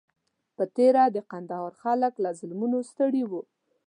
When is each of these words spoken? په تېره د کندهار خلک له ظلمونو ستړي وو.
په 0.55 0.63
تېره 0.75 1.03
د 1.15 1.17
کندهار 1.31 1.71
خلک 1.83 2.13
له 2.23 2.29
ظلمونو 2.39 2.77
ستړي 2.91 3.23
وو. 3.29 3.41